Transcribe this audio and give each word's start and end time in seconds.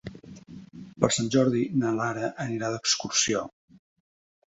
Per 1.03 1.09
Sant 1.17 1.27
Jordi 1.35 1.61
na 1.81 1.91
Lara 1.99 2.31
anirà 2.47 2.73
d'excursió. 2.77 3.45